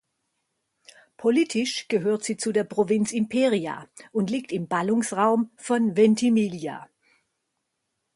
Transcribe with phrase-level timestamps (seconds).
[1.15, 6.89] Politisch gehört sie zu der Provinz Imperia und liegt im Ballungsraum von Ventimiglia.